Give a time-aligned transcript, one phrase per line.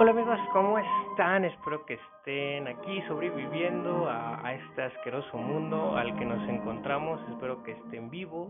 [0.00, 1.44] Hola amigos, ¿cómo están?
[1.44, 7.20] Espero que estén aquí sobreviviendo a, este asqueroso mundo al que nos encontramos.
[7.30, 8.48] Espero que estén vivos,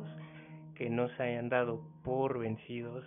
[0.74, 3.02] que no se hayan dado por vencidos,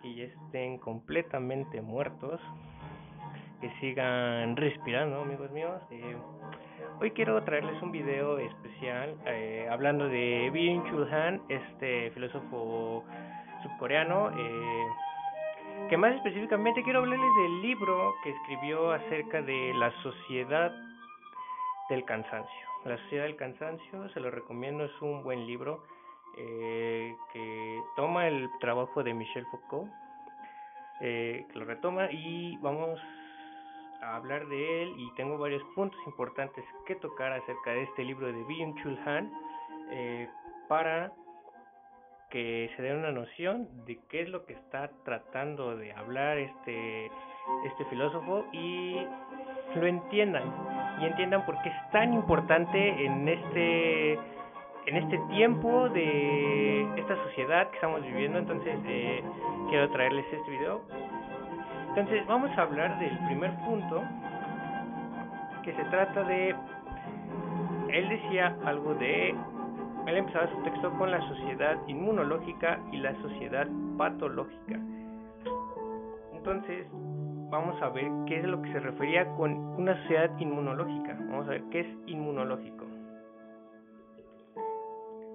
[0.00, 2.40] que ya estén completamente muertos,
[3.60, 5.82] que sigan respirando, amigos míos.
[5.90, 6.16] Eh,
[7.00, 13.02] hoy quiero traerles un video especial eh, hablando de Byung-Chul Han, este filósofo
[13.64, 14.30] subcoreano.
[14.38, 14.86] Eh,
[15.92, 20.72] que más específicamente quiero hablarles del libro que escribió acerca de la sociedad
[21.90, 22.66] del cansancio.
[22.86, 25.84] La sociedad del cansancio, se lo recomiendo, es un buen libro
[26.38, 29.92] eh, que toma el trabajo de Michel Foucault,
[31.02, 32.98] eh, que lo retoma y vamos
[34.00, 38.28] a hablar de él y tengo varios puntos importantes que tocar acerca de este libro
[38.28, 39.30] de Byung-Chul Han
[39.90, 40.26] eh,
[40.68, 41.12] para
[42.32, 47.06] que se den una noción de qué es lo que está tratando de hablar este,
[47.66, 48.96] este filósofo y
[49.74, 50.42] lo entiendan
[50.98, 54.14] y entiendan por qué es tan importante en este
[54.84, 58.38] en este tiempo de esta sociedad que estamos viviendo.
[58.38, 59.22] Entonces eh,
[59.68, 60.80] quiero traerles este video.
[61.90, 64.02] Entonces vamos a hablar del primer punto
[65.62, 66.56] que se trata de
[67.90, 69.34] él decía algo de
[70.06, 74.80] él empezaba su texto con la sociedad inmunológica y la sociedad patológica.
[76.32, 76.86] Entonces,
[77.50, 81.16] vamos a ver qué es lo que se refería con una sociedad inmunológica.
[81.30, 82.84] Vamos a ver qué es inmunológico.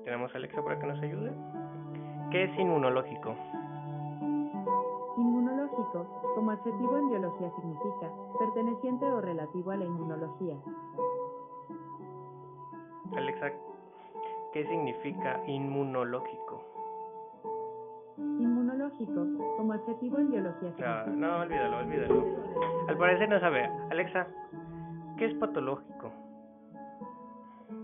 [0.04, 1.32] Tenemos a Alexa para que nos ayude.
[2.32, 3.36] ¿Qué es inmunológico?
[5.18, 10.56] Inmunológico, como adjetivo en biología, significa perteneciente o relativo a la inmunología.
[13.16, 13.52] Alexa,
[14.58, 16.64] ¿Qué significa inmunológico?
[18.18, 20.74] Inmunológico, como adjetivo en biología.
[20.80, 22.26] No, no, olvídalo, olvídalo.
[22.88, 23.70] Al parecer no sabe.
[23.92, 24.26] Alexa,
[25.20, 26.12] ¿qué es patológico?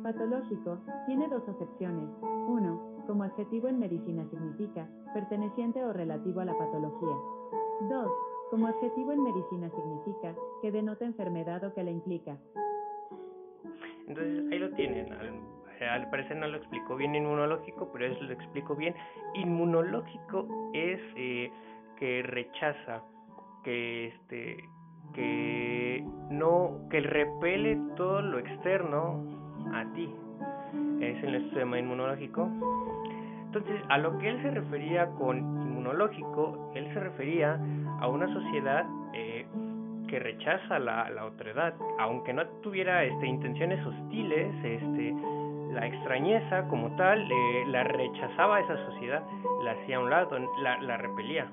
[0.02, 2.10] Patológico tiene dos acepciones.
[2.48, 7.16] Uno, como adjetivo en medicina significa perteneciente o relativo a la patología.
[7.82, 8.12] Dos,
[8.50, 10.34] como adjetivo en medicina significa
[10.64, 12.36] que denota enfermedad o que la implica.
[14.08, 15.14] Entonces ahí lo tienen
[15.88, 18.96] al parecer no lo explicó bien inmunológico, pero eso lo explico bien.
[19.36, 21.52] Inmunológico es eh,
[21.98, 23.02] que rechaza,
[23.64, 24.64] que este,
[25.14, 29.24] que no, que repele todo lo externo
[29.74, 30.10] a ti.
[31.00, 32.50] Es el sistema inmunológico.
[33.46, 37.60] Entonces, a lo que él se refería con inmunológico, él se refería
[38.00, 39.46] a una sociedad eh,
[40.08, 45.14] que rechaza la, la otredad, aunque no tuviera este, intenciones hostiles, este,
[45.74, 49.24] la extrañeza como tal eh, la rechazaba esa sociedad,
[49.64, 51.48] la hacía a un lado, la, la repelía.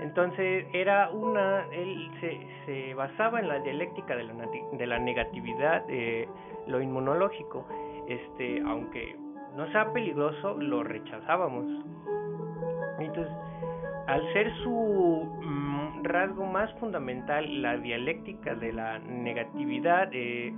[0.00, 4.34] Entonces era una, él se, se basaba en la dialéctica de la,
[4.72, 6.26] de la negatividad, de
[6.66, 7.66] lo inmunológico,
[8.08, 9.16] este, aunque
[9.56, 11.66] no sea peligroso, lo rechazábamos.
[12.98, 13.32] Entonces,
[14.06, 20.54] al ser su mm, rasgo más fundamental la dialéctica de la negatividad, eh,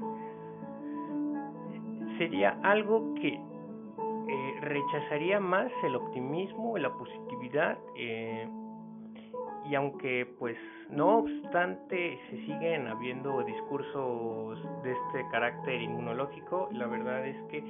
[2.22, 8.48] sería algo que eh, rechazaría más el optimismo, la positividad, eh,
[9.68, 10.56] y aunque pues
[10.90, 17.62] no obstante se siguen habiendo discursos de este carácter inmunológico, la verdad es que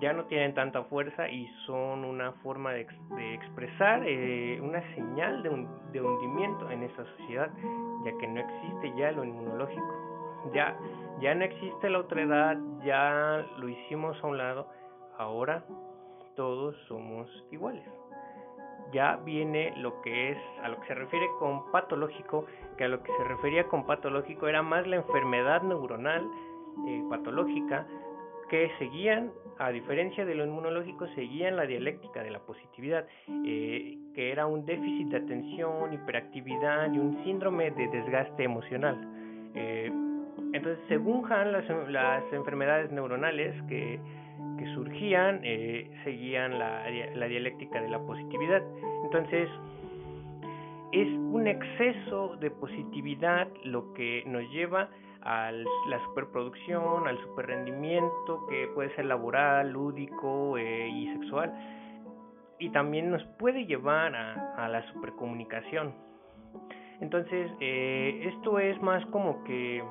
[0.00, 5.42] ya no tienen tanta fuerza y son una forma de, de expresar eh, una señal
[5.42, 7.50] de, un, de hundimiento en esa sociedad,
[8.04, 10.10] ya que no existe ya lo inmunológico.
[10.54, 10.74] Ya,
[11.20, 14.66] ya no existe la otra edad, ya lo hicimos a un lado,
[15.18, 15.64] ahora
[16.34, 17.84] todos somos iguales.
[18.92, 23.02] Ya viene lo que es, a lo que se refiere con patológico, que a lo
[23.02, 26.26] que se refería con patológico era más la enfermedad neuronal
[26.88, 27.86] eh, patológica,
[28.48, 33.06] que seguían, a diferencia de lo inmunológico, seguían la dialéctica de la positividad,
[33.44, 38.96] eh, que era un déficit de atención, hiperactividad y un síndrome de desgaste emocional.
[39.54, 39.92] Eh,
[40.52, 44.00] entonces, según Han, las, las enfermedades neuronales que,
[44.58, 48.62] que surgían eh, seguían la, la dialéctica de la positividad.
[49.04, 49.48] Entonces,
[50.92, 54.88] es un exceso de positividad lo que nos lleva
[55.22, 61.52] a la superproducción, al superrendimiento que puede ser laboral, lúdico eh, y sexual.
[62.58, 65.94] Y también nos puede llevar a, a la supercomunicación.
[67.00, 69.82] Entonces, eh, esto es más como que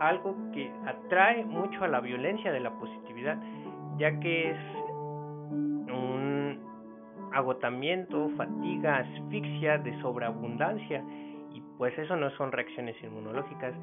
[0.00, 3.38] algo que atrae mucho a la violencia de la positividad,
[3.98, 4.58] ya que es
[5.52, 6.58] un
[7.32, 11.04] agotamiento, fatiga, asfixia de sobreabundancia
[11.52, 13.74] y pues eso no son reacciones inmunológicas.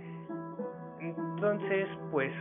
[1.00, 2.34] Entonces, pues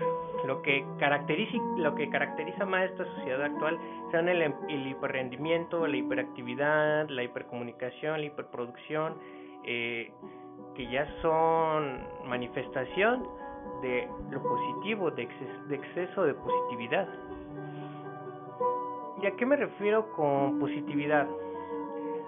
[0.47, 3.79] lo que caracteriza lo que caracteriza más esta sociedad actual
[4.11, 9.19] son el, el hiperrendimiento, la hiperactividad, la hipercomunicación, la hiperproducción,
[9.65, 10.11] eh,
[10.75, 13.29] que ya son manifestación
[13.83, 15.29] de lo positivo, de,
[15.69, 17.09] de exceso de positividad.
[19.23, 21.27] ¿Y a qué me refiero con positividad?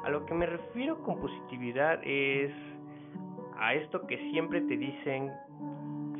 [0.04, 2.52] A lo que me refiero con positividad es
[3.58, 5.32] a esto que siempre te dicen,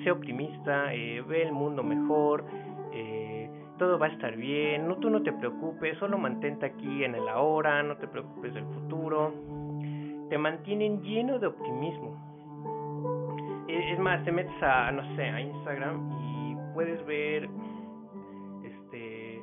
[0.02, 2.44] sé optimista, eh, ve el mundo mejor,
[2.92, 7.14] eh, todo va a estar bien, no, tú no te preocupes, solo mantente aquí en
[7.14, 9.32] el ahora, no te preocupes del futuro.
[10.28, 12.37] Te mantienen lleno de optimismo.
[13.78, 17.48] Es más, te metes a, no sé, a Instagram y puedes ver
[18.64, 19.42] este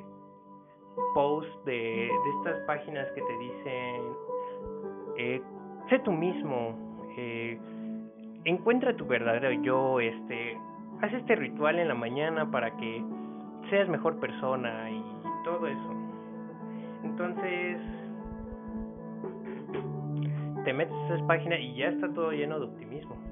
[1.14, 4.02] posts de, de estas páginas que te dicen,
[5.16, 5.42] eh,
[5.88, 6.76] sé tú mismo,
[7.16, 7.58] eh,
[8.44, 10.58] encuentra tu verdadero yo, este,
[11.00, 13.02] haz este ritual en la mañana para que
[13.70, 15.02] seas mejor persona y
[15.44, 15.94] todo eso.
[17.04, 17.78] Entonces,
[20.64, 23.25] te metes a esa página y ya está todo lleno de optimismo.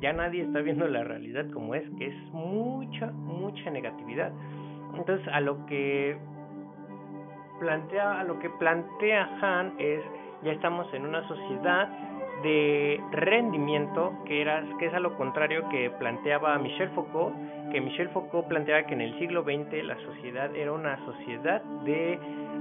[0.00, 4.32] Ya nadie está viendo la realidad como es, que es mucha, mucha negatividad.
[4.94, 6.18] Entonces, a lo que
[7.58, 10.02] plantea, a lo que plantea Han es,
[10.42, 11.88] ya estamos en una sociedad
[12.42, 17.34] de rendimiento, que, era, que es a lo contrario que planteaba Michel Foucault,
[17.72, 22.18] que Michel Foucault planteaba que en el siglo XX la sociedad era una sociedad de,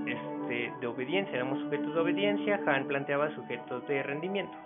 [0.08, 4.58] este, de obediencia, éramos sujetos de obediencia, Han planteaba sujetos de rendimiento.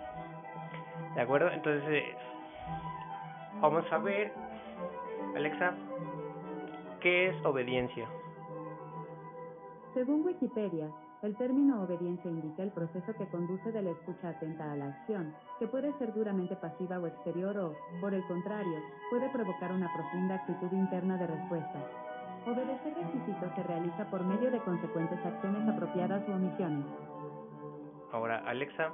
[1.14, 1.50] ¿De acuerdo?
[1.50, 2.04] Entonces,
[3.60, 4.32] vamos a ver,
[5.36, 5.74] Alexa,
[7.00, 8.08] ¿qué es obediencia?
[9.94, 10.88] Según Wikipedia,
[11.22, 15.34] el término obediencia indica el proceso que conduce de la escucha atenta a la acción,
[15.58, 18.78] que puede ser duramente pasiva o exterior o, por el contrario,
[19.10, 21.78] puede provocar una profunda actitud interna de respuesta.
[22.46, 26.86] Obedecer requisitos se realiza por medio de consecuentes acciones apropiadas u omisiones.
[28.12, 28.90] Ahora, Alexa,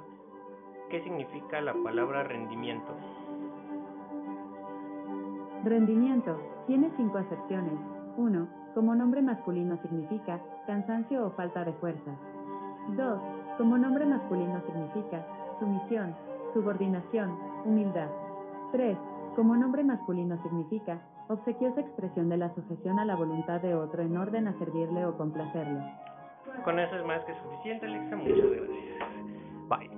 [0.89, 2.93] ¿qué significa la palabra rendimiento?
[5.63, 7.73] Rendimiento tiene cinco acepciones.
[8.17, 8.47] 1.
[8.73, 12.11] Como nombre masculino significa cansancio o falta de fuerza.
[12.95, 13.19] 2.
[13.57, 15.25] Como nombre masculino significa
[15.59, 16.15] sumisión,
[16.53, 18.07] subordinación, humildad.
[18.71, 18.97] 3.
[19.35, 24.15] Como nombre masculino significa obsequiosa expresión de la sujeción a la voluntad de otro en
[24.15, 25.81] orden a servirle o complacerle.
[26.63, 28.15] Con eso es más que suficiente, Alexa.
[28.15, 29.69] Muchas gracias.
[29.69, 29.89] Bye.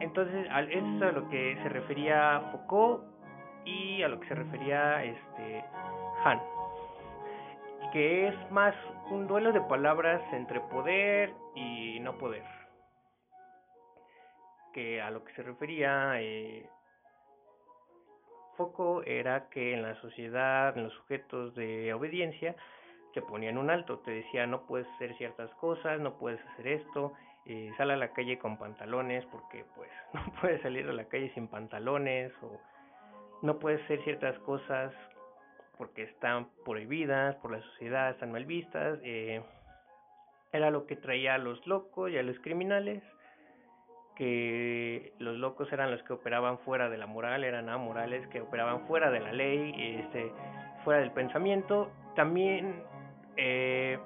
[0.00, 3.17] Entonces, eso es a lo que se refería Foucault
[3.64, 5.64] y a lo que se refería este
[6.24, 6.40] Han
[7.92, 8.74] que es más
[9.10, 12.44] un duelo de palabras entre poder y no poder.
[14.72, 16.68] Que a lo que se refería eh,
[18.56, 22.54] Foco era que en la sociedad, en los sujetos de obediencia,
[23.14, 27.14] se ponían un alto, te decía no puedes hacer ciertas cosas, no puedes hacer esto,
[27.46, 31.32] eh, sal a la calle con pantalones porque pues no puedes salir a la calle
[31.34, 32.60] sin pantalones o
[33.42, 34.92] no puedes hacer ciertas cosas
[35.76, 38.98] porque están prohibidas por la sociedad, están mal vistas.
[39.02, 39.42] Eh,
[40.52, 43.02] era lo que traía a los locos y a los criminales,
[44.16, 48.86] que los locos eran los que operaban fuera de la moral, eran amorales que operaban
[48.88, 50.32] fuera de la ley, este,
[50.84, 51.90] fuera del pensamiento.
[52.16, 52.82] También
[53.36, 53.98] eh,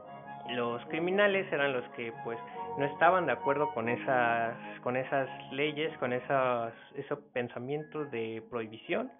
[0.50, 2.38] los criminales eran los que pues
[2.76, 9.10] no estaban de acuerdo con esas con esas leyes, con esas esos pensamientos de prohibición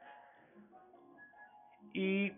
[1.93, 2.33] y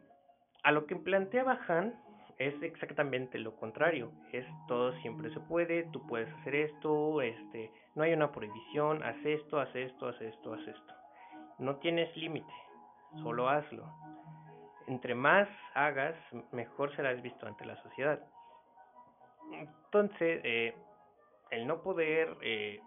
[0.62, 1.94] a lo que planteaba Han
[2.38, 8.02] es exactamente lo contrario, es todo siempre se puede, tú puedes hacer esto, este, no
[8.02, 10.94] hay una prohibición, haz esto, haz esto, haz esto, haz esto.
[11.58, 12.52] No tienes límite,
[13.23, 13.84] solo hazlo.
[14.88, 16.16] Entre más hagas,
[16.50, 18.20] mejor serás visto ante la sociedad.
[19.52, 20.75] Entonces, eh,
[21.50, 22.80] el no poder eh,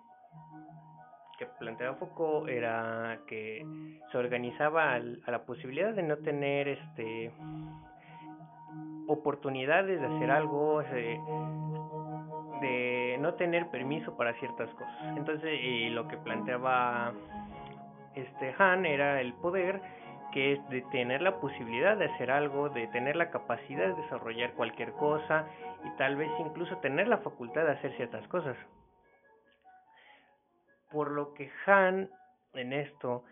[1.38, 3.66] que planteaba Foucault era que
[4.12, 7.32] se organizaba a la posibilidad de no tener este
[9.08, 11.20] oportunidades de hacer algo, de,
[12.62, 15.18] de no tener permiso para ciertas cosas.
[15.18, 17.14] Entonces, y lo que planteaba
[18.16, 19.82] este Han era el poder
[20.34, 24.54] que es de tener la posibilidad de hacer algo, de tener la capacidad de desarrollar
[24.54, 25.46] cualquier cosa
[25.86, 28.58] y tal vez incluso tener la facultad de hacer ciertas cosas
[30.92, 32.10] por lo que Han
[32.54, 33.24] en esto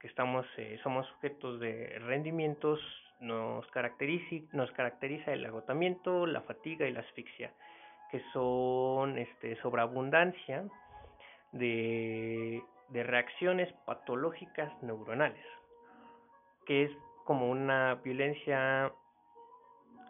[0.00, 2.80] que estamos eh, somos sujetos de rendimientos
[3.20, 7.52] nos caracteriza nos caracteriza el agotamiento, la fatiga y la asfixia,
[8.10, 10.64] que son este sobreabundancia
[11.52, 15.44] de de reacciones patológicas neuronales,
[16.66, 16.90] que es
[17.24, 18.92] como una violencia,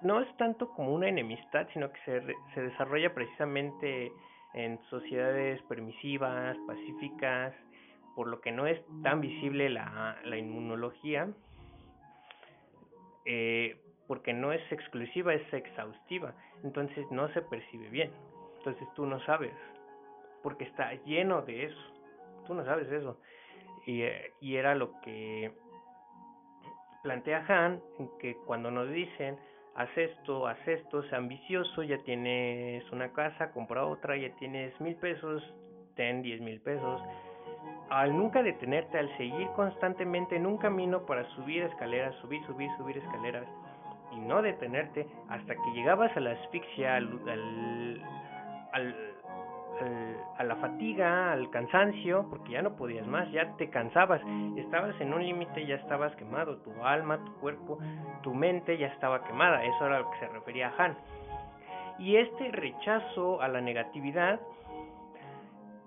[0.03, 4.13] no es tanto como una enemistad, sino que se, se desarrolla precisamente
[4.55, 7.55] en sociedades permisivas, pacíficas,
[8.15, 11.29] por lo que no es tan visible la, la inmunología,
[13.25, 13.77] eh,
[14.07, 18.11] porque no es exclusiva, es exhaustiva, entonces no se percibe bien,
[18.57, 19.53] entonces tú no sabes,
[20.43, 21.81] porque está lleno de eso,
[22.47, 23.21] tú no sabes eso,
[23.87, 25.53] y, eh, y era lo que
[27.03, 27.81] plantea Han,
[28.19, 29.39] que cuando nos dicen,
[29.79, 34.97] haz esto, haz esto, sé ambicioso, ya tienes una casa, compra otra, ya tienes mil
[34.97, 35.41] pesos,
[35.95, 37.01] ten diez mil pesos.
[37.89, 42.99] Al nunca detenerte, al seguir constantemente en un camino para subir escaleras, subir, subir, subir
[42.99, 43.47] escaleras,
[44.11, 48.03] y no detenerte hasta que llegabas a la asfixia, al,
[48.73, 49.08] al
[50.37, 54.21] a la fatiga, al cansancio, porque ya no podías más, ya te cansabas,
[54.57, 57.79] estabas en un límite, ya estabas quemado, tu alma, tu cuerpo,
[58.23, 60.99] tu mente ya estaba quemada, eso era lo que se refería a Han.
[61.99, 64.41] Y este rechazo a la negatividad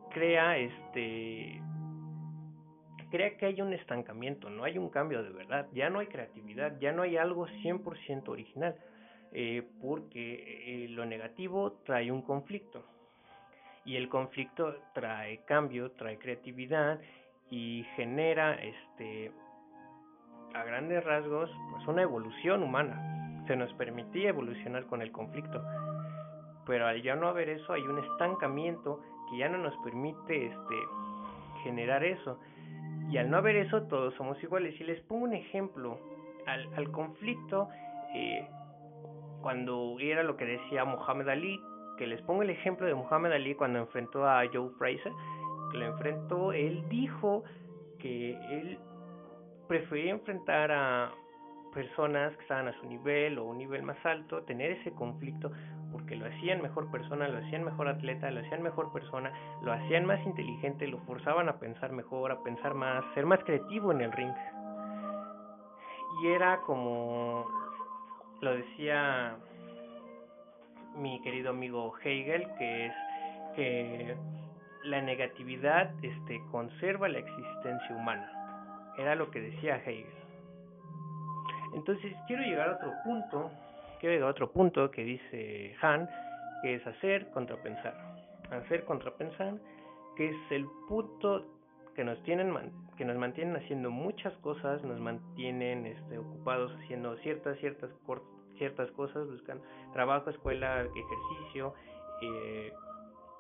[0.10, 1.62] crea este
[3.10, 6.80] crea que hay un estancamiento, no hay un cambio de verdad, ya no hay creatividad,
[6.80, 8.76] ya no hay algo 100% original,
[9.34, 12.86] eh, porque eh, lo negativo trae un conflicto
[13.86, 17.00] y el conflicto trae cambio, trae creatividad
[17.50, 19.32] y genera este
[20.54, 23.44] a grandes rasgos pues una evolución humana.
[23.48, 25.64] Se nos permitía evolucionar con el conflicto.
[26.66, 30.76] Pero al ya no haber eso hay un estancamiento que ya no nos permite este
[31.64, 32.40] generar eso.
[33.10, 34.78] Y al no haber eso todos somos iguales.
[34.78, 35.98] Si les pongo un ejemplo,
[36.46, 37.70] al, al conflicto,
[38.14, 38.48] eh,
[39.42, 41.60] cuando era lo que decía Mohamed Ali,
[42.02, 45.14] que les pongo el ejemplo de Muhammad Ali cuando enfrentó a Joe Fraser,
[45.72, 47.44] que lo enfrentó, él dijo
[48.00, 48.80] que él
[49.68, 51.12] prefería enfrentar a
[51.72, 55.52] personas que estaban a su nivel o un nivel más alto, tener ese conflicto
[55.92, 59.32] porque lo hacían mejor persona, lo hacían mejor atleta, lo hacían mejor persona,
[59.62, 63.92] lo hacían más inteligente, lo forzaban a pensar mejor, a pensar más, ser más creativo
[63.92, 64.34] en el ring.
[66.24, 67.46] Y era como
[68.42, 69.38] lo decía
[70.96, 72.94] mi querido amigo Hegel, que es
[73.56, 74.16] que
[74.84, 78.94] la negatividad este, conserva la existencia humana.
[78.98, 80.06] Era lo que decía Hegel.
[81.74, 83.52] Entonces quiero llegar a otro punto,
[84.00, 86.10] quiero llegar a otro punto que dice Han,
[86.62, 87.96] que es hacer contra pensar.
[88.52, 89.56] Hacer contra pensar,
[90.18, 91.46] que es el punto
[91.96, 92.54] que nos tienen
[92.98, 97.90] que nos mantienen haciendo muchas cosas, nos mantienen este, ocupados haciendo ciertas ciertas
[98.62, 99.60] ciertas cosas, buscan
[99.92, 101.74] trabajo, escuela, ejercicio,
[102.22, 102.72] eh,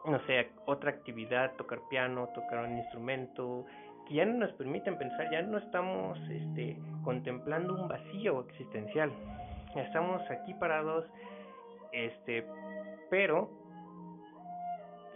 [0.03, 3.63] no sé, otra actividad, tocar piano, tocar un instrumento,
[4.07, 9.11] que ya no nos permiten pensar, ya no estamos este, contemplando un vacío existencial,
[9.75, 11.05] estamos aquí parados,
[11.91, 12.43] este,
[13.11, 13.47] pero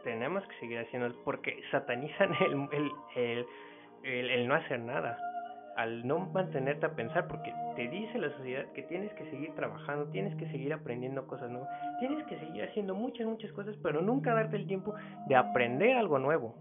[0.03, 3.47] tenemos que seguir haciendo porque satanizan el, el, el,
[4.03, 5.17] el, el no hacer nada
[5.75, 10.05] al no mantenerte a pensar, porque te dice la sociedad que tienes que seguir trabajando,
[10.11, 14.33] tienes que seguir aprendiendo cosas nuevas, tienes que seguir haciendo muchas, muchas cosas, pero nunca
[14.33, 14.95] darte el tiempo
[15.27, 16.55] de aprender algo nuevo.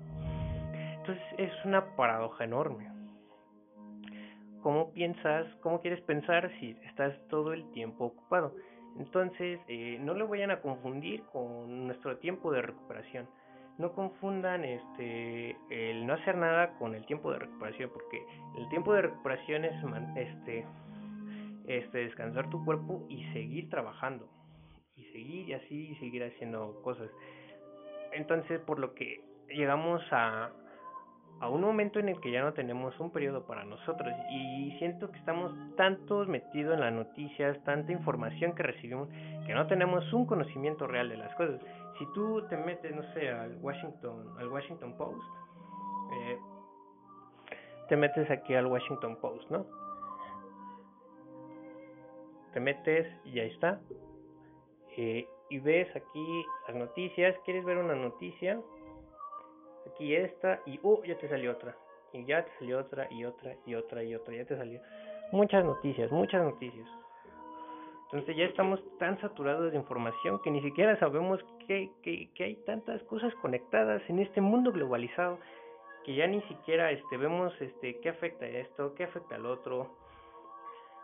[0.98, 2.90] Entonces es una paradoja enorme.
[4.62, 8.54] ¿Cómo piensas, cómo quieres pensar si estás todo el tiempo ocupado?
[8.98, 13.28] Entonces, eh, no lo vayan a confundir con nuestro tiempo de recuperación
[13.78, 18.22] no confundan este el no hacer nada con el tiempo de recuperación porque
[18.56, 19.74] el tiempo de recuperación es
[20.16, 20.64] este
[21.66, 24.28] este descansar tu cuerpo y seguir trabajando
[24.96, 27.10] y seguir y así y seguir haciendo cosas.
[28.12, 30.50] Entonces por lo que llegamos a
[31.40, 35.10] a un momento en el que ya no tenemos un periodo para nosotros y siento
[35.10, 39.08] que estamos tantos metidos en las noticias, tanta información que recibimos
[39.44, 41.60] que no tenemos un conocimiento real de las cosas
[41.98, 45.22] si tú te metes, no sé, al Washington, al Washington Post,
[46.12, 46.38] eh,
[47.88, 49.66] te metes aquí al Washington Post, ¿no?
[52.52, 53.80] Te metes y ahí está.
[54.96, 58.60] Eh, y ves aquí las noticias, quieres ver una noticia,
[59.86, 61.76] aquí esta, y oh, ya te salió otra,
[62.12, 64.80] y ya te salió otra, y otra, y otra, y otra, ya te salió.
[65.32, 66.88] Muchas noticias, muchas noticias.
[68.14, 72.54] Entonces ya estamos tan saturados de información que ni siquiera sabemos que, que, que, hay
[72.64, 75.40] tantas cosas conectadas en este mundo globalizado
[76.04, 79.96] que ya ni siquiera este, vemos este, qué afecta esto, qué afecta al otro.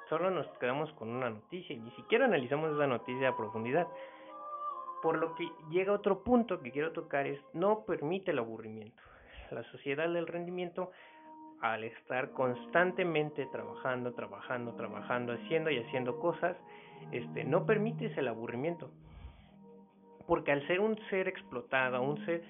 [0.09, 3.89] Solo nos quedamos con una noticia y ni siquiera analizamos esa noticia a profundidad.
[5.03, 9.03] Por lo que llega otro punto que quiero tocar es no permite el aburrimiento.
[9.51, 10.93] la sociedad del rendimiento
[11.61, 16.57] al estar constantemente trabajando, trabajando, trabajando, haciendo y haciendo cosas,
[17.13, 18.91] este, no permites el aburrimiento.
[20.27, 22.43] Porque al ser un ser explotado, un ser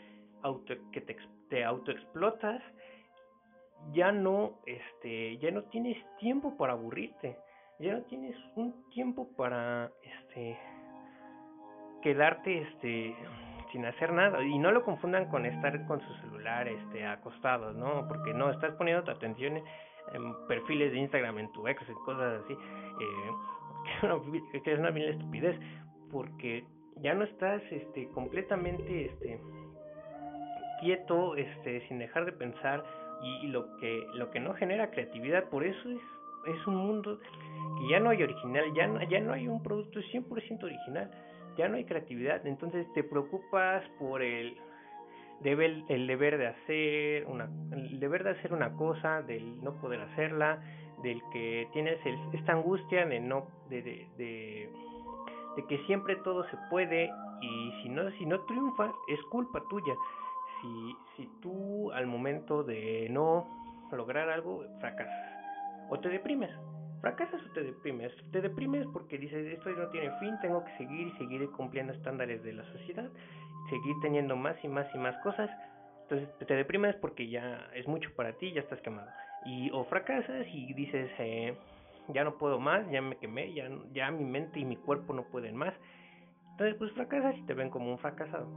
[0.42, 1.16] auto, que te,
[1.49, 2.62] te autoexplotas,
[3.92, 7.38] ya no, este, ya no tienes tiempo para aburrirte,
[7.78, 10.59] ya no tienes un tiempo para, este,
[12.02, 13.16] quedarte, este,
[13.73, 14.42] sin hacer nada.
[14.42, 18.75] Y no lo confundan con estar con su celular este acostados no porque no estás
[18.75, 19.62] poniendo tu atención
[20.12, 23.30] en perfiles de Instagram en tu ex y cosas así eh,
[24.00, 25.59] que, es una bien estupidez
[26.11, 26.64] porque
[26.97, 29.40] ya no estás este completamente este
[30.80, 32.85] quieto este sin dejar de pensar
[33.23, 36.00] y, lo que lo que no genera creatividad por eso es
[36.47, 37.19] es un mundo
[37.78, 41.11] que ya no hay original ya no, ya no hay un producto 100% original
[41.57, 44.57] ya no hay creatividad, entonces te preocupas por el
[45.40, 50.00] deber, el deber de hacer una, el deber de hacer una cosa, del no poder
[50.00, 50.62] hacerla,
[51.02, 51.99] del que tienes
[52.33, 54.71] esta angustia de no, de, de,
[55.57, 57.11] de, que siempre todo se puede
[57.41, 59.95] y si no, si no triunfas es culpa tuya.
[60.61, 63.47] Si, si tú al momento de no
[63.93, 65.15] lograr algo fracasas
[65.89, 66.50] o te deprimes
[67.00, 68.12] fracasas o te deprimes.
[68.31, 72.43] Te deprimes porque dices, esto no tiene fin, tengo que seguir y seguir cumpliendo estándares
[72.43, 73.09] de la sociedad,
[73.69, 75.50] seguir teniendo más y más y más cosas.
[76.03, 79.11] Entonces te deprimes porque ya es mucho para ti, ya estás quemado.
[79.47, 81.57] Y o fracasas y dices, eh,
[82.09, 85.25] ya no puedo más, ya me quemé, ya, ya mi mente y mi cuerpo no
[85.25, 85.75] pueden más.
[86.52, 88.49] Entonces pues fracasas y te ven como un fracasado.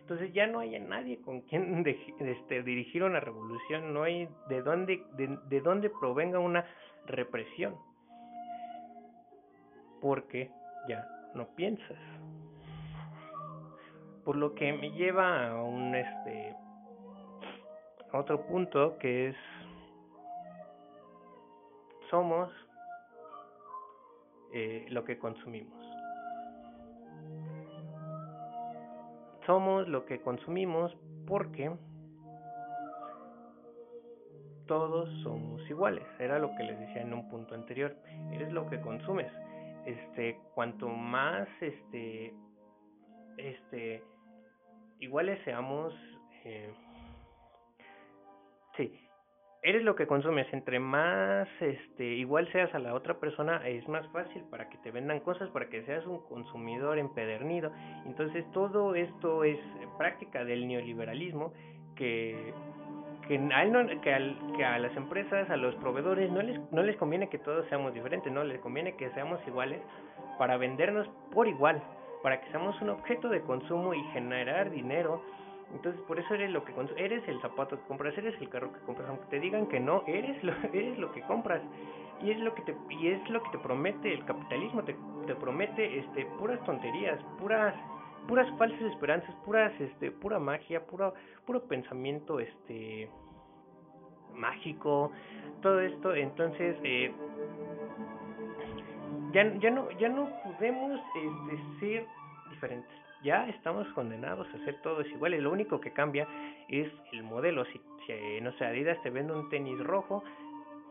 [0.00, 1.84] Entonces ya no hay nadie con quien
[2.20, 6.64] este, dirigir una revolución, no hay de dónde, de, de dónde provenga una
[7.06, 7.74] represión.
[10.00, 10.50] Porque
[10.88, 11.98] ya no piensas.
[14.24, 16.54] Por lo que me lleva a un este
[18.12, 19.36] a otro punto que es
[22.10, 22.50] somos
[24.52, 25.86] eh, lo que consumimos.
[29.46, 30.94] somos lo que consumimos
[31.26, 31.72] porque
[34.66, 36.04] todos somos iguales.
[36.18, 37.96] Era lo que les decía en un punto anterior.
[38.32, 39.32] Eres lo que consumes.
[39.86, 42.34] Este, cuanto más este
[43.38, 44.02] este
[44.98, 45.94] iguales seamos
[46.44, 46.74] eh,
[49.66, 54.06] eres lo que consumes, entre más este igual seas a la otra persona, es más
[54.08, 57.72] fácil para que te vendan cosas, para que seas un consumidor empedernido.
[58.06, 59.58] Entonces, todo esto es
[59.98, 61.52] práctica del neoliberalismo
[61.96, 62.54] que
[63.26, 66.60] que a, él no, que, al, que a las empresas, a los proveedores no les
[66.70, 69.80] no les conviene que todos seamos diferentes, no les conviene que seamos iguales
[70.38, 71.82] para vendernos por igual,
[72.22, 75.22] para que seamos un objeto de consumo y generar dinero
[75.76, 78.80] entonces, por eso eres lo que eres el zapato que compras, eres el carro que
[78.80, 81.60] compras, aunque te digan que no, eres lo, eres lo que compras.
[82.22, 85.34] Y es lo que te y es lo que te promete el capitalismo, te, te
[85.34, 87.74] promete este puras tonterías, puras
[88.26, 91.12] puras falsas esperanzas, puras este pura magia, puro
[91.44, 93.10] puro pensamiento este
[94.34, 95.12] mágico,
[95.60, 97.12] todo esto, entonces eh,
[99.32, 102.06] ya, ya no ya no podemos este, ser
[102.48, 105.42] diferentes ya estamos condenados a hacer todos iguales.
[105.42, 106.26] Lo único que cambia
[106.68, 107.64] es el modelo.
[107.66, 110.22] Si, si no sé, Adidas te vende un tenis rojo,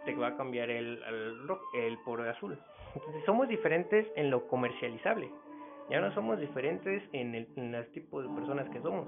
[0.05, 2.57] te va a cambiar el, el, el por azul.
[2.95, 5.29] Entonces somos diferentes en lo comercializable.
[5.89, 9.05] Ya no somos diferentes en el, en el tipo de personas que somos.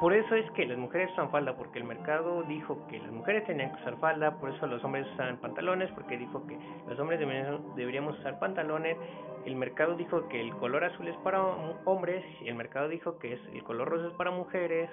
[0.00, 3.46] Por eso es que las mujeres usan falda, porque el mercado dijo que las mujeres
[3.46, 7.18] tenían que usar falda, por eso los hombres usan pantalones, porque dijo que los hombres
[7.18, 8.98] deberíamos usar pantalones,
[9.46, 11.42] el mercado dijo que el color azul es para
[11.86, 14.90] hombres, y el mercado dijo que es, el color rosa es para mujeres.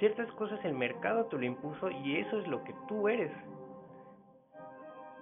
[0.00, 3.30] Ciertas cosas el mercado te lo impuso y eso es lo que tú eres.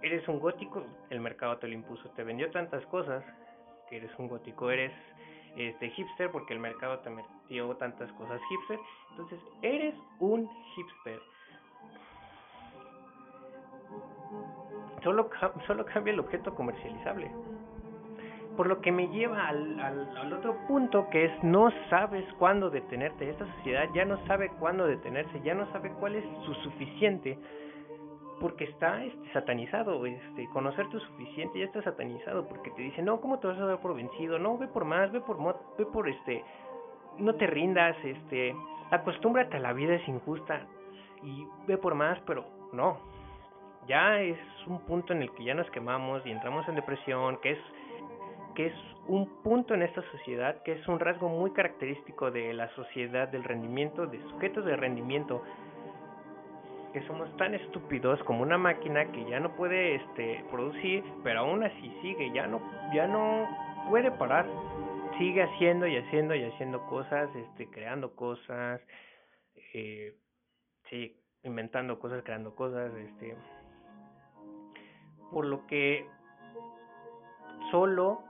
[0.01, 3.22] Eres un gótico, el mercado te lo impuso, te vendió tantas cosas
[3.90, 4.92] que eres un gótico, eres
[5.66, 8.79] este hipster porque el mercado te metió tantas cosas hipster.
[9.11, 11.21] Entonces, eres un hipster.
[15.03, 15.31] Solo,
[15.66, 17.31] solo cambia el objeto comercializable.
[18.57, 22.71] Por lo que me lleva al, al, al, otro punto que es no sabes cuándo
[22.71, 23.31] detenerte.
[23.31, 27.38] Esta sociedad ya no sabe cuándo detenerse, ya no sabe cuál es su suficiente
[28.40, 33.38] porque está este, satanizado, este, conocerte suficiente ya está satanizado, porque te dicen, no, ¿cómo
[33.38, 34.38] te vas a dar por vencido?
[34.38, 35.38] No, ve por más, ve por,
[35.77, 36.44] ve por este,
[37.18, 38.55] no te rindas, este,
[38.90, 40.66] acostúmbrate a la vida es injusta
[41.22, 42.98] y ve por más, pero no,
[43.87, 47.53] ya es un punto en el que ya nos quemamos y entramos en depresión, que
[47.53, 47.59] es,
[48.55, 48.74] que es
[49.07, 53.44] un punto en esta sociedad que es un rasgo muy característico de la sociedad del
[53.44, 55.42] rendimiento, de sujetos de rendimiento,
[56.98, 61.62] que somos tan estúpidos como una máquina que ya no puede este producir, pero aún
[61.62, 62.61] así sigue, ya no
[62.92, 63.46] ya no
[63.88, 64.46] puede parar.
[65.18, 68.80] Sigue haciendo y haciendo y haciendo cosas, este creando cosas,
[69.74, 70.14] eh,
[70.90, 73.37] sí, inventando cosas, creando cosas, este
[75.30, 76.06] por lo que
[77.70, 78.22] solo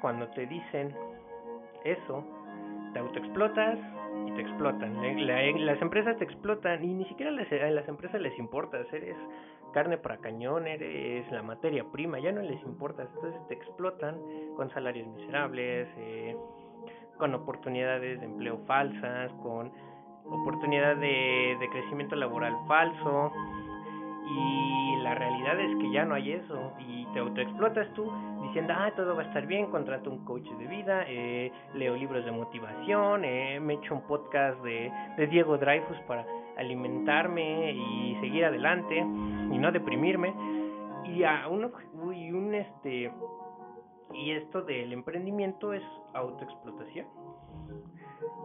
[0.00, 0.94] cuando te dicen
[1.84, 2.24] eso,
[2.92, 3.78] te autoexplotas
[4.36, 5.66] te explotan.
[5.66, 8.78] las empresas te explotan y ni siquiera a las empresas les importa.
[8.92, 9.16] Eres
[9.72, 13.02] carne para cañón, eres la materia prima, ya no les importa.
[13.02, 14.18] Entonces te explotan
[14.56, 16.36] con salarios miserables, eh,
[17.18, 19.72] con oportunidades de empleo falsas, con
[20.26, 23.32] oportunidad de crecimiento laboral falso.
[24.28, 28.10] Y la realidad es que ya no hay eso y te autoexplotas tú
[28.42, 32.24] diciendo, ah, todo va a estar bien, contrato un coach de vida, eh, leo libros
[32.24, 34.90] de motivación, eh, me echo un podcast de,
[35.30, 40.34] Diego Dreyfus para alimentarme y seguir adelante y no deprimirme.
[41.04, 41.70] Y a uno,
[42.12, 43.12] y un este,
[44.12, 47.06] y esto del emprendimiento es autoexplotación.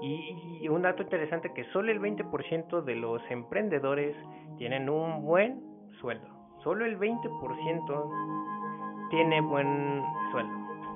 [0.04, 4.16] Y, y un dato interesante que solo el 20% de los emprendedores
[4.60, 5.60] tienen un buen
[6.00, 6.41] sueldo.
[6.64, 10.54] Solo el 20% tiene buen sueldo.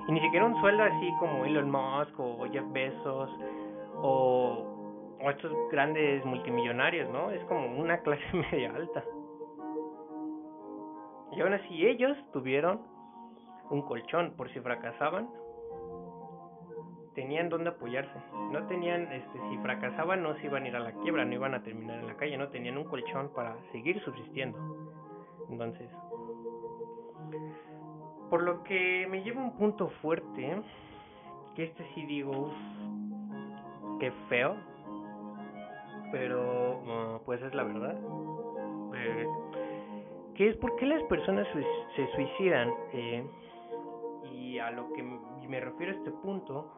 [0.07, 3.31] Y ni siquiera un sueldo así como Elon Musk o Jeff Bezos
[3.95, 4.71] o,
[5.21, 7.31] estos grandes multimillonarios, ¿no?
[7.31, 9.03] Es como una clase media alta.
[11.31, 12.81] Y aún así ellos tuvieron
[13.71, 15.27] un colchón por si fracasaban.
[17.15, 18.19] Tenían donde apoyarse.
[18.51, 21.55] No tenían, este, si fracasaban no se iban a ir a la quiebra, no iban
[21.55, 24.59] a terminar en la calle, no tenían un colchón para seguir subsistiendo.
[25.49, 25.89] Entonces,
[28.29, 30.61] por lo que me lleva un punto fuerte,
[31.55, 32.51] que este sí digo,
[33.99, 34.55] que feo,
[36.11, 37.97] pero uh, pues es la verdad.
[38.95, 39.27] Eh,
[40.35, 41.47] que es por qué las personas
[41.95, 42.73] se suicidan.
[42.93, 43.25] Eh,
[44.31, 46.71] y a lo que me refiero a este punto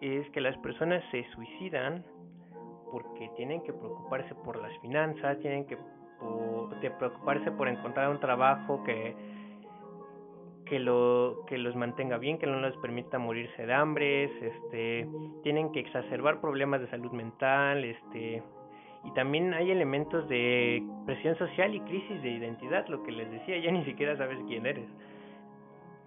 [0.00, 2.04] es que las personas se suicidan
[2.90, 5.76] porque tienen que preocuparse por las finanzas, tienen que
[6.98, 9.14] preocuparse por encontrar un trabajo que
[10.66, 15.06] que lo que los mantenga bien, que no les permita morirse de hambre, este,
[15.42, 18.42] tienen que exacerbar problemas de salud mental, este,
[19.04, 23.58] y también hay elementos de presión social y crisis de identidad, lo que les decía,
[23.58, 24.88] ya ni siquiera sabes quién eres.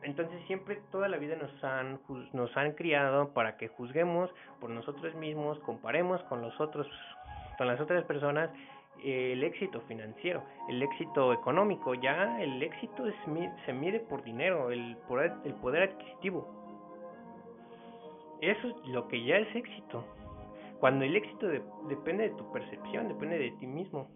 [0.02, 2.00] Entonces siempre toda la vida nos han
[2.34, 6.88] nos han criado para que juzguemos por nosotros mismos, comparemos con los otros
[7.58, 8.50] con las otras personas
[9.04, 13.16] el éxito financiero, el éxito económico, ya el éxito es,
[13.66, 16.48] se mide por dinero, el poder, el poder adquisitivo.
[18.42, 20.04] Eso es lo que ya es éxito.
[20.80, 24.10] Cuando el éxito depende de tu percepción, depende de ti mismo.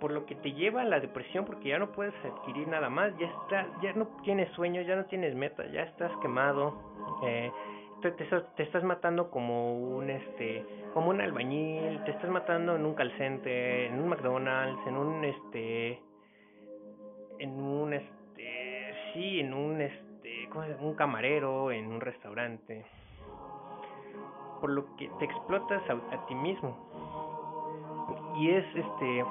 [0.00, 3.16] Por lo que te lleva a la depresión porque ya no puedes adquirir nada más,
[3.18, 6.78] ya está, ya no tienes sueños, ya no tienes meta, ya estás quemado,
[7.24, 7.50] eh,
[8.12, 13.86] te, estás matando como un este como un albañil, te estás matando en un calcente,
[13.86, 16.02] en un McDonald's, en un este
[17.38, 20.48] en un este sí, en un este
[20.80, 22.86] un camarero, en un restaurante.
[24.60, 26.76] Por lo que te explotas a, a ti mismo.
[28.38, 29.24] Y es este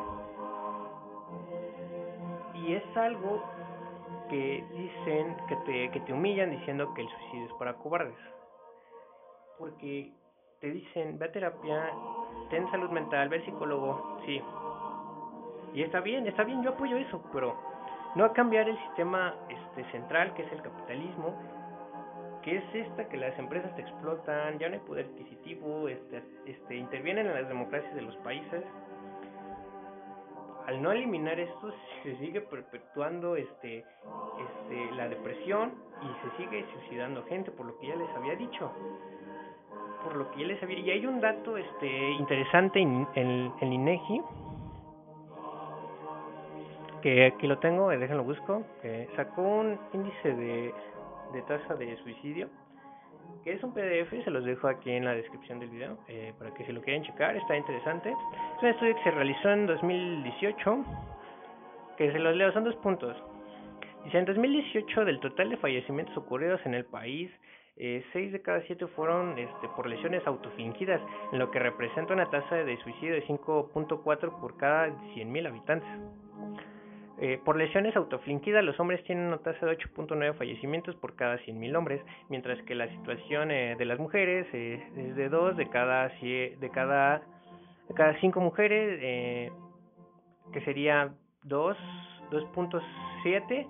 [2.54, 3.44] y es algo
[4.30, 8.35] que dicen que te, que te humillan diciendo que el suicidio es para cobardes
[9.58, 10.12] porque
[10.60, 11.92] te dicen, ve a terapia,
[12.50, 14.42] ten salud mental, ve al psicólogo, sí.
[15.74, 17.56] Y está bien, está bien, yo apoyo eso, pero
[18.16, 21.36] no a cambiar el sistema este central que es el capitalismo,
[22.44, 26.76] que es esta que las empresas te explotan, ya no hay poder adquisitivo, este, este
[26.76, 28.64] intervienen en las democracias de los países.
[30.68, 37.24] Al no eliminar esto se sigue perpetuando este, este la depresión y se sigue suicidando
[37.26, 38.72] gente, por lo que ya les había dicho
[40.06, 40.64] por lo que ya les.
[40.64, 44.22] Y hay un dato este interesante en, el INEGI
[47.02, 48.64] que aquí lo tengo, eh, déjenlo busco,
[49.16, 50.74] sacó un índice de,
[51.34, 52.50] de tasa de suicidio,
[53.44, 56.54] que es un PDF, se los dejo aquí en la descripción del video, eh, para
[56.54, 58.10] que si lo quieren checar, está interesante.
[58.10, 60.86] Es un estudio que se realizó en 2018,
[61.98, 63.16] que se los leo, son dos puntos.
[64.04, 67.32] Dice, en 2018 del total de fallecimientos ocurridos en el país,
[67.78, 72.30] eh, 6 de cada 7 fueron este, por lesiones autofingidas, en lo que representa una
[72.30, 75.90] tasa de suicidio de 5.4 por cada 100.000 habitantes.
[77.18, 81.76] Eh, por lesiones autoflinquidas, los hombres tienen una tasa de 8.9 fallecimientos por cada 100.000
[81.78, 86.70] hombres, mientras que la situación eh, de las mujeres es de 2 de cada, de
[86.74, 87.22] cada,
[87.88, 89.52] de cada 5 mujeres, eh,
[90.52, 91.78] que sería 2,
[92.32, 93.68] 2.7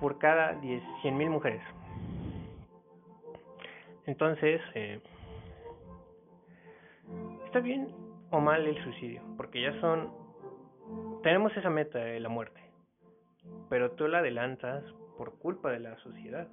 [0.00, 1.62] por cada 100.000 mujeres.
[4.06, 5.00] Entonces, eh,
[7.46, 7.88] está bien
[8.30, 10.10] o mal el suicidio, porque ya son,
[11.22, 12.60] tenemos esa meta de la muerte,
[13.68, 14.84] pero tú la adelantas
[15.16, 16.48] por culpa de la sociedad,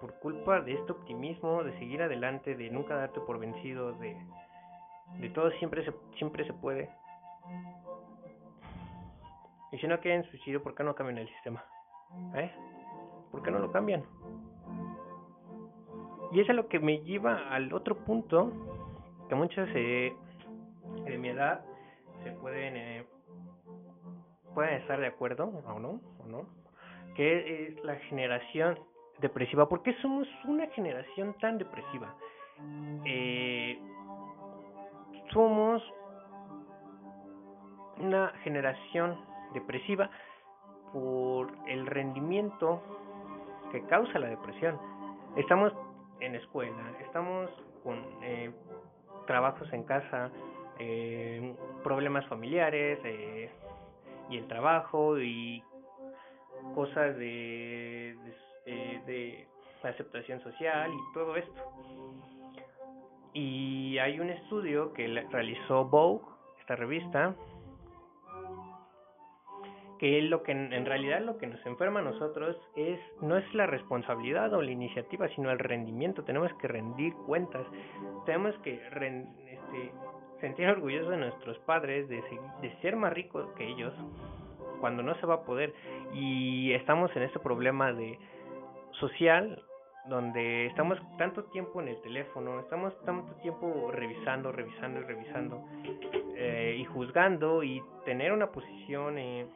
[0.00, 4.16] por culpa de este optimismo, de seguir adelante, de nunca darte por vencido, de,
[5.18, 6.90] de todo siempre se, siempre se puede.
[9.72, 11.64] Y si no quieren suicidio, ¿por qué no cambian el sistema?
[12.34, 12.50] ¿Eh?
[13.30, 14.04] ¿Por qué no lo cambian?
[16.32, 18.52] Y eso es lo que me lleva al otro punto,
[19.28, 20.14] que muchos eh,
[21.04, 21.64] de mi edad
[22.22, 23.04] se pueden eh,
[24.54, 26.46] pueden estar de acuerdo o no, o no,
[27.14, 28.78] que es la generación
[29.20, 29.68] depresiva.
[29.68, 32.14] ¿Por qué somos una generación tan depresiva?
[33.04, 33.78] Eh,
[35.32, 35.82] somos
[37.98, 39.18] una generación
[39.54, 40.10] depresiva
[40.92, 42.82] por el rendimiento
[43.70, 44.78] que causa la depresión.
[45.36, 45.72] Estamos
[46.20, 47.50] en escuela, estamos
[47.82, 48.50] con eh,
[49.26, 50.30] trabajos en casa,
[50.78, 53.50] eh, problemas familiares eh,
[54.28, 55.62] y el trabajo y
[56.74, 58.16] cosas de,
[58.66, 59.48] de, de
[59.82, 61.62] aceptación social y todo esto.
[63.32, 66.24] Y hay un estudio que realizó Vogue,
[66.60, 67.34] esta revista,
[70.00, 73.66] que lo que en realidad lo que nos enferma a nosotros es no es la
[73.66, 76.24] responsabilidad o la iniciativa, sino el rendimiento.
[76.24, 77.66] Tenemos que rendir cuentas,
[78.24, 79.92] tenemos que este,
[80.40, 82.22] sentir orgullosos de nuestros padres, de,
[82.62, 83.92] de ser más ricos que ellos,
[84.80, 85.74] cuando no se va a poder.
[86.14, 88.18] Y estamos en este problema de
[88.92, 89.62] social
[90.06, 95.64] donde estamos tanto tiempo en el teléfono, estamos tanto tiempo revisando, revisando y revisando
[96.36, 99.46] eh, y juzgando y tener una posición eh,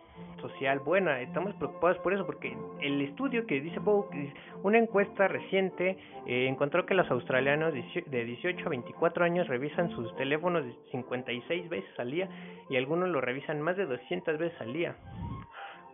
[0.40, 1.20] social buena.
[1.22, 6.84] Estamos preocupados por eso porque el estudio que dice Vogue, una encuesta reciente, eh, encontró
[6.84, 12.28] que los australianos de 18 a 24 años revisan sus teléfonos 56 veces al día
[12.68, 14.96] y algunos lo revisan más de 200 veces al día.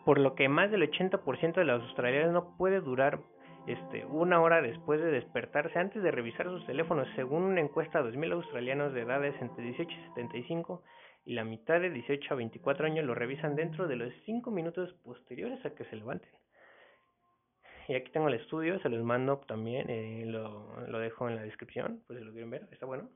[0.04, 3.20] Por lo que más del 80% de los australianos no puede durar
[3.66, 8.12] este, una hora después de despertarse antes de revisar sus teléfonos, según una encuesta de
[8.12, 10.83] 2.000 australianos de edades entre 18 y 75,
[11.25, 14.92] y la mitad de 18 a 24 años lo revisan dentro de los 5 minutos
[15.05, 16.31] posteriores a que se levanten.
[17.88, 21.42] Y aquí tengo el estudio, se los mando también, eh, lo, lo dejo en la
[21.42, 23.09] descripción, pues si lo quieren ver, está bueno.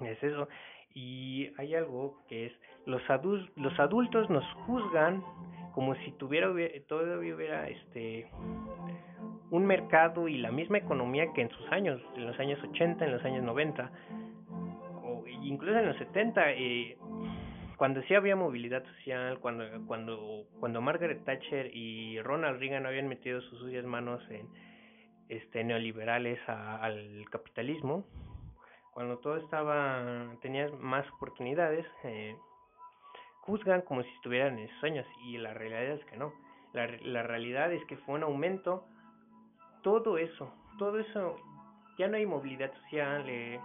[0.00, 0.48] Es eso.
[0.94, 2.52] Y hay algo que es,
[2.88, 5.22] los, adultos los adultos nos juzgan
[5.74, 6.48] como si tuviera,
[6.88, 8.28] todavía hubiera este
[9.50, 13.12] un mercado y la misma economía que en sus años, en los años 80, en
[13.12, 13.90] los años 90,
[15.02, 16.98] o incluso en los 70, eh,
[17.76, 23.40] cuando sí había movilidad social, cuando, cuando, cuando Margaret Thatcher y Ronald Reagan habían metido
[23.42, 24.48] sus sucias manos en
[25.28, 28.04] este neoliberales al capitalismo,
[28.92, 32.34] cuando todo estaba, tenías más oportunidades, eh,
[33.48, 36.32] juzgan como si estuvieran en sueños y la realidad es que no.
[36.74, 38.84] La, la realidad es que fue un aumento
[39.82, 41.36] todo eso, todo eso,
[41.96, 43.58] ya no hay movilidad social, eh,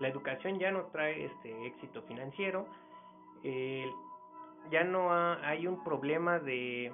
[0.00, 2.66] la educación ya no trae este éxito financiero,
[4.70, 6.92] ya no hay un problema de,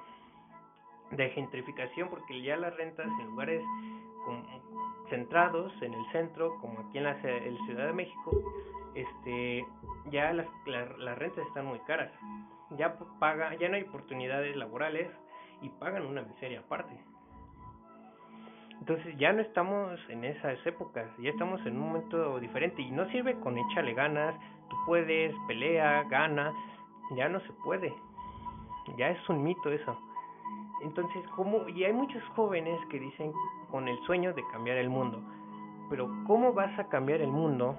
[1.11, 3.63] de gentrificación porque ya las rentas en lugares
[5.11, 8.43] centrados en el centro, como aquí en la Ciudad de México,
[8.95, 9.67] este,
[10.11, 12.11] ya las, las rentas están muy caras,
[12.71, 15.11] ya paga, ya no hay oportunidades laborales
[15.61, 16.97] y pagan una miseria aparte.
[18.81, 23.09] Entonces ya no estamos en esas épocas, ya estamos en un momento diferente y no
[23.11, 24.35] sirve con échale ganas,
[24.69, 26.53] tú puedes, pelea, gana,
[27.17, 27.95] ya no se puede,
[28.99, 29.99] ya es un mito eso.
[30.85, 31.69] Entonces, ¿cómo?
[31.69, 33.33] Y hay muchos jóvenes que dicen
[33.71, 35.21] con el sueño de cambiar el mundo,
[35.91, 37.77] pero ¿cómo vas a cambiar el mundo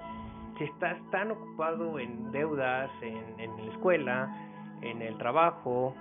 [0.58, 4.48] si estás tan ocupado en deudas, en, en la escuela,
[4.82, 5.94] en el trabajo,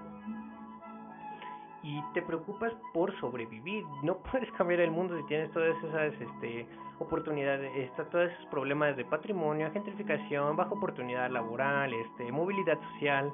[1.85, 3.85] y te preocupas por sobrevivir.
[4.01, 6.67] No puedes cambiar el mundo si tienes todas esas este,
[6.99, 13.31] oportunidades, está, todos esos problemas de patrimonio, gentrificación, baja oportunidad laboral, este, movilidad social.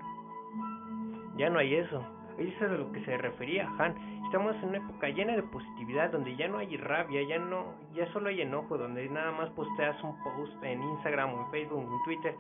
[1.38, 2.04] Ya no hay eso.
[2.38, 3.96] Eso es a lo que se refería Han.
[4.26, 8.12] Estamos en una época llena de positividad, donde ya no hay rabia, ya no, ya
[8.14, 11.94] solo hay enojo, donde nada más posteas un post en Instagram o en Facebook o
[11.98, 12.36] en Twitter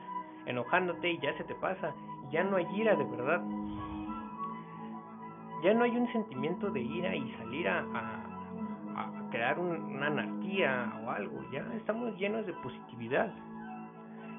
[0.45, 1.93] enojándote y ya se te pasa.
[2.31, 3.41] Ya no hay ira de verdad
[5.63, 11.09] Ya no hay un sentimiento de ira y salir a, a, crear una anarquía o
[11.09, 11.39] algo.
[11.51, 13.31] Ya estamos llenos de positividad.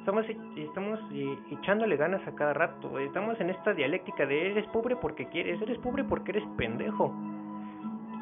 [0.02, 2.98] Estamos, estamos eh, echándole ganas a cada rato.
[2.98, 7.14] Estamos en esta dialéctica de eres pobre porque quieres, eres pobre porque eres pendejo.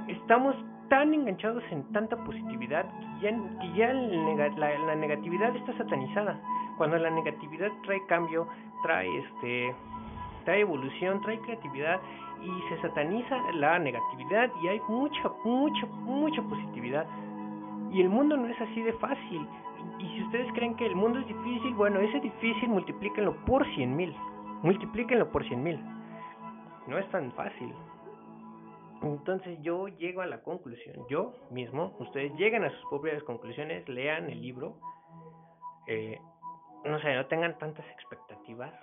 [0.06, 0.54] Estamos
[0.90, 6.38] tan enganchados en tanta positividad que ya, que ya la, la negatividad está satanizada.
[6.76, 8.46] Cuando la negatividad trae cambio,
[8.82, 9.74] trae este
[10.44, 11.98] trae evolución, trae creatividad
[12.42, 17.06] y se sataniza la negatividad y hay mucha, mucha, mucha positividad.
[17.90, 19.48] Y el mundo no es así de fácil.
[19.98, 23.96] Y si ustedes creen que el mundo es difícil, bueno, ese difícil multiplíquenlo por cien
[23.96, 24.14] mil.
[24.62, 25.80] Multiplíquenlo por cien mil.
[26.86, 27.74] No es tan fácil.
[29.02, 34.28] Entonces yo llego a la conclusión, yo mismo, ustedes llegan a sus propias conclusiones, lean
[34.28, 34.76] el libro,
[35.86, 36.18] eh,
[36.84, 38.74] no sé, no tengan tantas expectativas,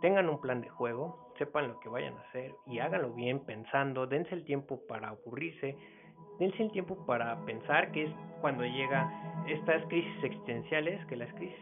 [0.00, 4.06] tengan un plan de juego, sepan lo que vayan a hacer y háganlo bien pensando,
[4.06, 5.76] dense el tiempo para aburrirse,
[6.38, 9.10] dense el tiempo para pensar que es cuando llega
[9.48, 11.56] estas crisis existenciales, que las crisis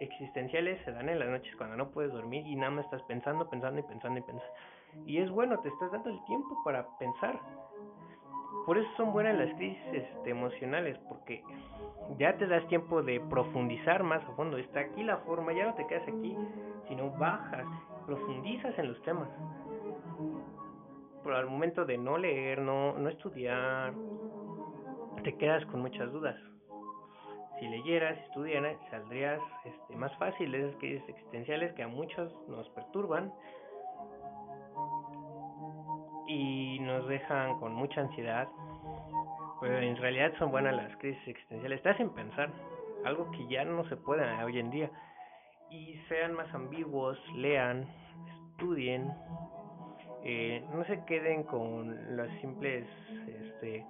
[0.00, 3.48] existenciales se dan en las noches cuando no puedes dormir y nada más estás pensando,
[3.48, 4.52] pensando y pensando y pensando.
[5.06, 7.38] Y es bueno, te estás dando el tiempo para pensar.
[8.66, 11.42] Por eso son buenas las crisis este, emocionales, porque
[12.18, 14.58] ya te das tiempo de profundizar más a fondo.
[14.58, 16.36] Está aquí la forma, ya no te quedas aquí,
[16.88, 17.66] sino bajas,
[18.06, 19.28] profundizas en los temas.
[21.28, 23.92] Pero al momento de no leer, no, no estudiar,
[25.22, 26.34] te quedas con muchas dudas.
[27.60, 32.66] Si leyeras, estudiaras, saldrías este, más fácil de esas crisis existenciales que a muchos nos
[32.70, 33.30] perturban
[36.28, 38.48] y nos dejan con mucha ansiedad,
[39.60, 41.82] pero en realidad son buenas las crisis existenciales.
[41.82, 42.50] Te hacen pensar,
[43.04, 44.90] algo que ya no se puede hoy en día.
[45.70, 47.86] Y sean más ambiguos, lean,
[48.54, 49.12] estudien,
[50.30, 52.86] eh, no se queden con los simples
[53.26, 53.82] este,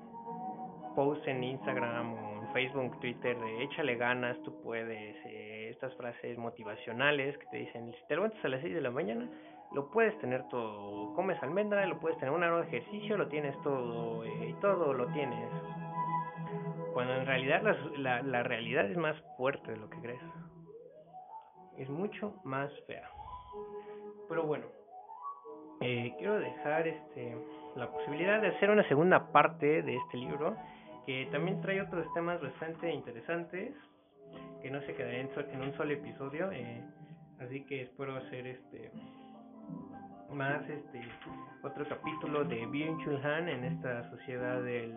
[0.95, 6.39] posts en Instagram o en Facebook, Twitter de échale ganas, tú puedes, eh, estas frases
[6.39, 9.29] motivacionales que te dicen, si te levantas a las 6 de la mañana,
[9.73, 13.61] lo puedes tener todo, comes almendra, lo puedes tener una hora de ejercicio, lo tienes
[13.63, 15.51] todo eh, todo lo tienes.
[16.93, 17.63] Cuando en realidad
[17.97, 20.23] la, la, realidad es más fuerte de lo que crees.
[21.77, 23.11] Es mucho más fea.
[24.29, 24.67] Pero bueno,
[25.81, 27.37] eh, quiero dejar este
[27.77, 30.57] la posibilidad de hacer una segunda parte de este libro
[31.07, 33.73] que también trae otros temas bastante interesantes
[34.63, 36.83] que no se quedarían en, un solo episodio eh,
[37.41, 38.91] así que espero hacer este
[40.33, 41.01] más este
[41.63, 44.95] otro capítulo de Byung Chul Han en esta sociedad del,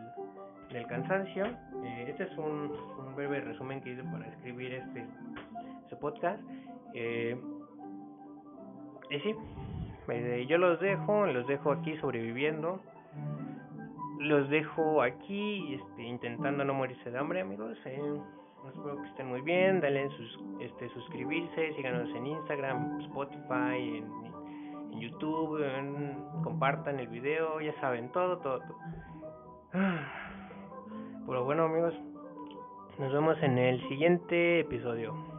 [0.72, 1.46] del cansancio.
[1.84, 5.06] Eh, este es un, un, breve resumen que hice para escribir este,
[5.84, 6.42] este podcast.
[6.94, 7.40] Eh,
[9.10, 9.36] y sí,
[10.48, 12.80] yo los dejo, los dejo aquí sobreviviendo.
[14.20, 17.78] Los dejo aquí este, intentando no morirse de hambre, amigos.
[17.86, 18.20] Eh,
[18.68, 19.82] espero que estén muy bien.
[19.82, 24.04] Dale sus, este, suscribirse, síganos en Instagram, Spotify,
[24.92, 25.64] en YouTube,
[26.44, 28.78] compartan el video, ya saben, todo, todo, todo.
[31.26, 31.94] Pero bueno amigos,
[33.00, 35.31] nos vemos en el siguiente episodio.